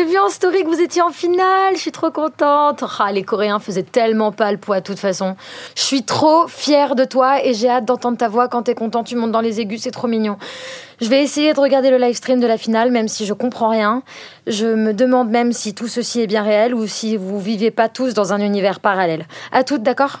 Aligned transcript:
J'ai 0.00 0.06
vu 0.06 0.18
en 0.18 0.30
story 0.30 0.62
que 0.62 0.68
vous 0.68 0.80
étiez 0.80 1.02
en 1.02 1.10
finale, 1.10 1.74
je 1.74 1.80
suis 1.80 1.92
trop 1.92 2.10
contente. 2.10 2.82
Ah, 2.98 3.12
les 3.12 3.22
Coréens 3.22 3.58
faisaient 3.58 3.82
tellement 3.82 4.32
pas 4.32 4.50
le 4.50 4.56
poids 4.56 4.80
de 4.80 4.84
toute 4.86 4.98
façon. 4.98 5.36
Je 5.76 5.82
suis 5.82 6.04
trop 6.04 6.46
fière 6.48 6.94
de 6.94 7.04
toi 7.04 7.44
et 7.44 7.52
j'ai 7.52 7.68
hâte 7.68 7.84
d'entendre 7.84 8.16
ta 8.16 8.28
voix 8.28 8.48
quand 8.48 8.62
t'es 8.62 8.74
content, 8.74 9.04
tu 9.04 9.14
montes 9.14 9.30
dans 9.30 9.42
les 9.42 9.60
aigus, 9.60 9.82
c'est 9.82 9.90
trop 9.90 10.08
mignon. 10.08 10.38
Je 11.02 11.08
vais 11.10 11.22
essayer 11.22 11.52
de 11.52 11.60
regarder 11.60 11.90
le 11.90 11.98
live 11.98 12.16
stream 12.16 12.40
de 12.40 12.46
la 12.46 12.56
finale, 12.56 12.90
même 12.90 13.08
si 13.08 13.26
je 13.26 13.34
comprends 13.34 13.68
rien. 13.68 14.02
Je 14.46 14.68
me 14.68 14.94
demande 14.94 15.28
même 15.28 15.52
si 15.52 15.74
tout 15.74 15.88
ceci 15.88 16.22
est 16.22 16.26
bien 16.26 16.44
réel 16.44 16.74
ou 16.74 16.86
si 16.86 17.18
vous 17.18 17.38
vivez 17.38 17.70
pas 17.70 17.90
tous 17.90 18.14
dans 18.14 18.32
un 18.32 18.40
univers 18.40 18.80
parallèle. 18.80 19.26
À 19.52 19.64
toutes, 19.64 19.82
d'accord? 19.82 20.20